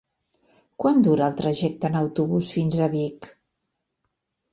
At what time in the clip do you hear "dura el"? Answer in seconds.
1.07-1.35